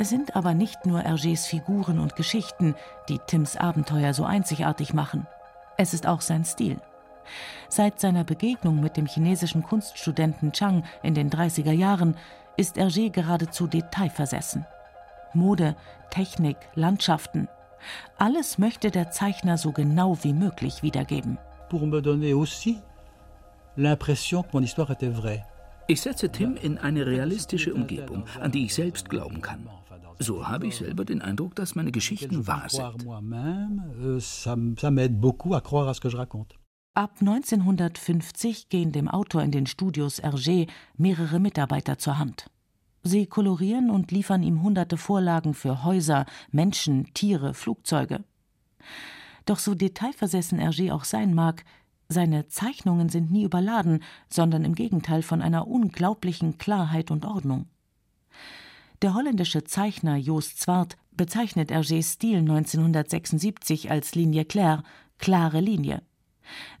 Es 0.00 0.08
sind 0.08 0.34
aber 0.34 0.54
nicht 0.54 0.86
nur 0.86 1.00
Hergés 1.00 1.46
Figuren 1.46 1.98
und 1.98 2.16
Geschichten, 2.16 2.74
die 3.10 3.18
Tims 3.18 3.58
Abenteuer 3.58 4.14
so 4.14 4.24
einzigartig 4.24 4.94
machen. 4.94 5.26
Es 5.76 5.92
ist 5.92 6.06
auch 6.06 6.22
sein 6.22 6.46
Stil. 6.46 6.78
Seit 7.68 8.00
seiner 8.00 8.24
Begegnung 8.24 8.80
mit 8.80 8.96
dem 8.96 9.04
chinesischen 9.04 9.62
Kunststudenten 9.62 10.52
Chang 10.52 10.84
in 11.02 11.12
den 11.12 11.28
30er 11.28 11.72
Jahren 11.72 12.16
ist 12.56 12.78
Hergé 12.78 13.10
geradezu 13.10 13.66
detailversessen. 13.66 14.64
Mode, 15.34 15.76
Technik, 16.08 16.56
Landschaften. 16.74 17.46
Alles 18.16 18.56
möchte 18.56 18.90
der 18.90 19.10
Zeichner 19.10 19.58
so 19.58 19.70
genau 19.70 20.16
wie 20.22 20.32
möglich 20.32 20.82
wiedergeben. 20.82 21.36
Pour 21.68 21.86
me 21.86 22.00
donner 22.00 22.34
aussi 22.36 22.78
l'impression 23.76 24.44
que 24.44 24.48
mon 24.54 24.62
histoire 24.62 24.92
était 24.92 25.14
vraie. 25.14 25.44
Ich 25.88 26.00
setze 26.00 26.30
Tim 26.30 26.56
in 26.56 26.78
eine 26.78 27.04
realistische 27.04 27.74
Umgebung, 27.74 28.24
an 28.40 28.52
die 28.52 28.64
ich 28.64 28.74
selbst 28.74 29.10
glauben 29.10 29.42
kann. 29.42 29.68
So 30.22 30.46
habe 30.46 30.66
ich 30.66 30.76
selber 30.76 31.06
den 31.06 31.22
Eindruck, 31.22 31.54
dass 31.54 31.74
meine 31.74 31.92
Geschichten 31.92 32.46
wahr 32.46 32.68
sind. 32.68 33.06
Ab 36.94 37.16
1950 37.20 38.68
gehen 38.68 38.92
dem 38.92 39.08
Autor 39.08 39.42
in 39.42 39.50
den 39.50 39.64
Studios 39.64 40.22
Hergé 40.22 40.68
mehrere 40.98 41.40
Mitarbeiter 41.40 41.96
zur 41.96 42.18
Hand. 42.18 42.50
Sie 43.02 43.24
kolorieren 43.24 43.88
und 43.88 44.12
liefern 44.12 44.42
ihm 44.42 44.62
hunderte 44.62 44.98
Vorlagen 44.98 45.54
für 45.54 45.84
Häuser, 45.84 46.26
Menschen, 46.50 47.14
Tiere, 47.14 47.54
Flugzeuge. 47.54 48.22
Doch 49.46 49.58
so 49.58 49.74
detailversessen 49.74 50.60
Hergé 50.60 50.92
auch 50.92 51.04
sein 51.04 51.32
mag, 51.32 51.64
seine 52.10 52.46
Zeichnungen 52.48 53.08
sind 53.08 53.30
nie 53.30 53.44
überladen, 53.44 54.02
sondern 54.28 54.66
im 54.66 54.74
Gegenteil 54.74 55.22
von 55.22 55.40
einer 55.40 55.66
unglaublichen 55.66 56.58
Klarheit 56.58 57.10
und 57.10 57.24
Ordnung. 57.24 57.66
Der 59.02 59.14
holländische 59.14 59.64
Zeichner 59.64 60.16
Joost 60.16 60.60
Zwart 60.60 60.98
bezeichnet 61.12 61.72
Hergés 61.72 62.12
Stil 62.12 62.40
1976 62.40 63.90
als 63.90 64.14
Linie 64.14 64.44
claire, 64.44 64.82
klare 65.16 65.60
Linie. 65.60 66.02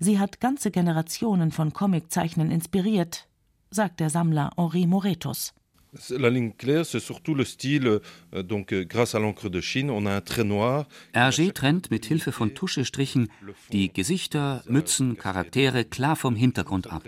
Sie 0.00 0.18
hat 0.18 0.38
ganze 0.38 0.70
Generationen 0.70 1.50
von 1.50 1.72
Comiczeichnern 1.72 2.50
inspiriert, 2.50 3.26
sagt 3.70 4.00
der 4.00 4.10
Sammler 4.10 4.50
Henri 4.56 4.86
Moretus. 4.86 5.54
La 6.10 6.30
ligne 6.30 6.52
claire, 6.52 6.86
c'est 6.86 7.00
surtout 7.00 7.34
le 7.34 7.44
style, 7.44 8.00
euh, 8.32 8.42
donc 8.42 8.72
euh, 8.72 8.84
grâce 8.84 9.16
à 9.16 9.18
l'encre 9.18 9.48
de 9.48 9.60
Chine, 9.60 9.90
on 9.90 10.06
a 10.06 10.14
un 10.14 10.20
trait 10.20 10.44
noir. 10.44 10.86
Hergé 11.12 11.52
trennt 11.52 11.90
mit 11.90 12.06
Hilfe 12.06 12.30
von 12.30 12.54
Tuschestrichen 12.54 13.28
die 13.72 13.92
Gesichter, 13.92 14.62
Mützen, 14.68 15.16
Charaktere 15.16 15.84
klar 15.84 16.14
vom 16.14 16.36
Hintergrund 16.36 16.86
ab. 16.86 17.02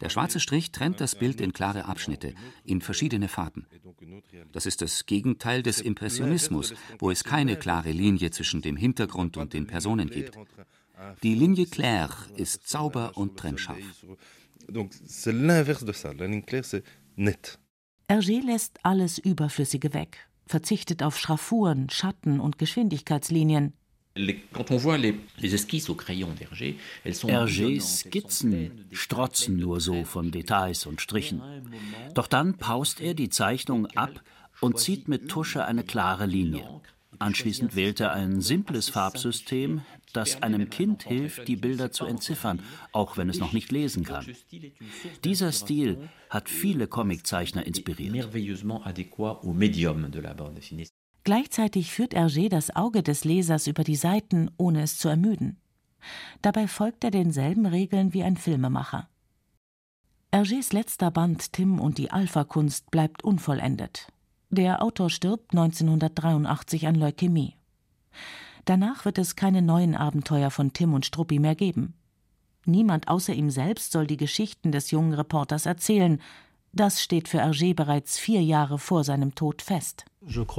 Der 0.00 0.08
schwarze 0.08 0.40
Strich 0.40 0.72
trennt 0.72 1.00
das 1.00 1.14
Bild 1.14 1.42
in 1.42 1.52
klare 1.52 1.84
Abschnitte, 1.84 2.32
in 2.64 2.80
verschiedene 2.80 3.28
Farben. 3.28 3.66
Das 4.52 4.64
ist 4.64 4.80
das 4.80 5.04
Gegenteil 5.04 5.62
des 5.62 5.80
Impressionismus, 5.80 6.74
wo 6.98 7.10
es 7.10 7.22
keine 7.22 7.56
klare 7.56 7.92
Linie 7.92 8.30
zwischen 8.30 8.62
dem 8.62 8.76
Hintergrund 8.76 9.36
und 9.36 9.52
den 9.52 9.66
Personen 9.66 10.08
gibt. 10.08 10.38
Die 11.22 11.34
Linie 11.34 11.66
claire 11.66 12.16
ist 12.36 12.66
sauber 12.68 13.12
und 13.16 13.36
trennscharf. 13.36 13.78
Donc 14.68 14.92
c'est 15.06 15.32
l'inverse 15.32 15.84
de 15.84 15.92
ça. 15.92 16.12
La 16.16 16.26
ligne 16.26 16.42
claire, 16.42 16.64
c'est 16.64 16.84
net. 17.16 17.58
Hergé 18.10 18.40
lässt 18.44 18.80
alles 18.82 19.18
Überflüssige 19.18 19.94
weg, 19.94 20.26
verzichtet 20.44 21.04
auf 21.04 21.16
Schraffuren, 21.16 21.88
Schatten 21.90 22.40
und 22.40 22.58
Geschwindigkeitslinien. 22.58 23.72
Hergés 27.28 27.98
Skizzen 28.00 28.84
strotzen 28.90 29.56
nur 29.58 29.80
so 29.80 30.02
von 30.02 30.32
Details 30.32 30.86
und 30.86 31.00
Strichen. 31.00 31.40
Doch 32.12 32.26
dann 32.26 32.54
paust 32.54 33.00
er 33.00 33.14
die 33.14 33.28
Zeichnung 33.28 33.86
ab 33.94 34.20
und 34.60 34.80
zieht 34.80 35.06
mit 35.06 35.28
Tusche 35.28 35.64
eine 35.64 35.84
klare 35.84 36.26
Linie. 36.26 36.80
Anschließend 37.20 37.76
wählt 37.76 38.00
er 38.00 38.12
ein 38.12 38.40
simples 38.40 38.88
Farbsystem, 38.88 39.82
das 40.12 40.42
einem 40.42 40.70
Kind 40.70 41.04
hilft, 41.04 41.48
die 41.48 41.56
Bilder 41.56 41.90
zu 41.92 42.04
entziffern, 42.04 42.60
auch 42.92 43.16
wenn 43.16 43.28
es 43.28 43.38
noch 43.38 43.52
nicht 43.52 43.72
lesen 43.72 44.04
kann. 44.04 44.26
Dieser 45.24 45.52
Stil 45.52 46.08
hat 46.28 46.48
viele 46.48 46.86
Comiczeichner 46.86 47.66
inspiriert. 47.66 48.28
Gleichzeitig 51.22 51.92
führt 51.92 52.14
Hergé 52.14 52.48
das 52.48 52.74
Auge 52.74 53.02
des 53.02 53.24
Lesers 53.24 53.66
über 53.66 53.84
die 53.84 53.96
Seiten, 53.96 54.50
ohne 54.56 54.82
es 54.82 54.98
zu 54.98 55.08
ermüden. 55.08 55.58
Dabei 56.40 56.66
folgt 56.66 57.04
er 57.04 57.10
denselben 57.10 57.66
Regeln 57.66 58.14
wie 58.14 58.22
ein 58.22 58.36
Filmemacher. 58.36 59.08
Hergés 60.32 60.72
letzter 60.72 61.10
Band 61.10 61.52
Tim 61.52 61.80
und 61.80 61.98
die 61.98 62.10
Alpha-Kunst 62.10 62.90
bleibt 62.90 63.22
unvollendet. 63.24 64.08
Der 64.48 64.82
Autor 64.82 65.10
stirbt 65.10 65.52
1983 65.52 66.86
an 66.86 66.94
Leukämie. 66.94 67.54
Danach 68.64 69.04
wird 69.04 69.18
es 69.18 69.36
keine 69.36 69.62
neuen 69.62 69.94
Abenteuer 69.94 70.50
von 70.50 70.72
Tim 70.72 70.94
und 70.94 71.06
Struppi 71.06 71.38
mehr 71.38 71.54
geben. 71.54 71.94
Niemand 72.66 73.08
außer 73.08 73.32
ihm 73.32 73.50
selbst 73.50 73.92
soll 73.92 74.06
die 74.06 74.16
Geschichten 74.16 74.72
des 74.72 74.90
jungen 74.90 75.14
Reporters 75.14 75.66
erzählen. 75.66 76.20
Das 76.72 77.02
steht 77.02 77.26
für 77.26 77.42
Hergé 77.42 77.74
bereits 77.74 78.18
vier 78.18 78.42
Jahre 78.42 78.78
vor 78.78 79.02
seinem 79.02 79.34
Tod 79.34 79.62
fest. 79.62 80.04
Auch 80.22 80.58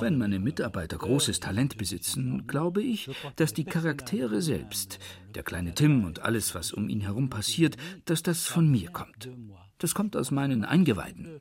wenn 0.00 0.18
meine 0.18 0.40
Mitarbeiter 0.40 0.96
großes 0.96 1.40
Talent 1.40 1.76
besitzen, 1.76 2.46
glaube 2.46 2.82
ich, 2.82 3.10
dass 3.36 3.52
die 3.52 3.64
Charaktere 3.64 4.40
selbst, 4.42 4.98
der 5.34 5.42
kleine 5.42 5.74
Tim 5.74 6.04
und 6.04 6.22
alles, 6.22 6.54
was 6.54 6.72
um 6.72 6.88
ihn 6.88 7.02
herum 7.02 7.28
passiert, 7.28 7.76
dass 8.06 8.22
das 8.22 8.46
von 8.46 8.70
mir 8.70 8.90
kommt. 8.90 9.28
Das 9.78 9.94
kommt 9.94 10.16
aus 10.16 10.30
meinen 10.30 10.64
Eingeweiden. 10.64 11.40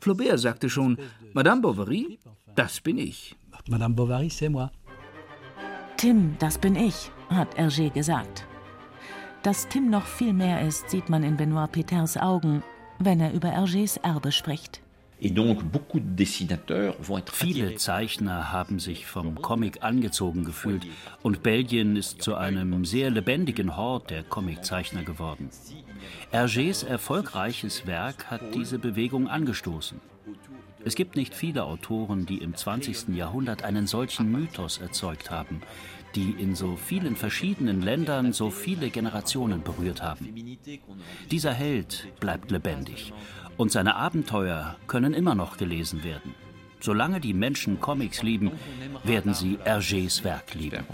Flaubert 0.00 0.40
sagte 0.40 0.70
schon, 0.70 0.98
Madame 1.32 1.60
Bovary, 1.60 2.18
das 2.54 2.80
bin 2.80 2.98
ich. 2.98 3.36
Madame 3.68 3.94
Bovary, 3.94 4.30
c'est 4.30 4.48
moi. 4.48 4.70
Tim, 5.96 6.36
das 6.38 6.58
bin 6.58 6.76
ich, 6.76 7.10
hat 7.30 7.56
Hergé 7.56 7.90
gesagt. 7.90 8.46
Dass 9.42 9.68
Tim 9.68 9.90
noch 9.90 10.06
viel 10.06 10.32
mehr 10.32 10.60
ist, 10.62 10.90
sieht 10.90 11.08
man 11.08 11.22
in 11.22 11.36
Benoit 11.36 11.72
Peters 11.72 12.16
Augen, 12.16 12.62
wenn 12.98 13.20
er 13.20 13.32
über 13.32 13.48
Hergés 13.48 13.98
Erbe 14.02 14.32
spricht. 14.32 14.82
Viele 17.32 17.74
Zeichner 17.76 18.52
haben 18.52 18.78
sich 18.78 19.06
vom 19.06 19.40
Comic 19.40 19.82
angezogen 19.82 20.44
gefühlt 20.44 20.86
und 21.22 21.42
Belgien 21.42 21.96
ist 21.96 22.20
zu 22.20 22.34
einem 22.34 22.84
sehr 22.84 23.10
lebendigen 23.10 23.76
Hort 23.78 24.10
der 24.10 24.22
Comiczeichner 24.22 25.04
geworden. 25.04 25.48
Hergés 26.32 26.86
erfolgreiches 26.86 27.86
Werk 27.86 28.30
hat 28.30 28.42
diese 28.54 28.78
Bewegung 28.78 29.26
angestoßen. 29.28 29.98
Es 30.86 30.94
gibt 30.94 31.16
nicht 31.16 31.34
viele 31.34 31.64
Autoren, 31.64 32.26
die 32.26 32.38
im 32.38 32.54
20. 32.54 33.08
Jahrhundert 33.16 33.64
einen 33.64 33.88
solchen 33.88 34.30
Mythos 34.30 34.78
erzeugt 34.78 35.32
haben, 35.32 35.62
die 36.14 36.30
in 36.30 36.54
so 36.54 36.76
vielen 36.76 37.16
verschiedenen 37.16 37.82
Ländern 37.82 38.32
so 38.32 38.50
viele 38.50 38.90
Generationen 38.90 39.64
berührt 39.64 40.00
haben. 40.00 40.56
Dieser 41.32 41.52
Held 41.52 42.06
bleibt 42.20 42.52
lebendig 42.52 43.12
und 43.56 43.72
seine 43.72 43.96
Abenteuer 43.96 44.76
können 44.86 45.12
immer 45.12 45.34
noch 45.34 45.56
gelesen 45.56 46.04
werden. 46.04 46.36
Solange 46.78 47.18
die 47.18 47.34
Menschen 47.34 47.80
Comics 47.80 48.22
lieben, 48.22 48.52
werden 49.02 49.34
sie 49.34 49.58
Hergés 49.64 50.22
Werk 50.22 50.54
lieben. 50.54 50.84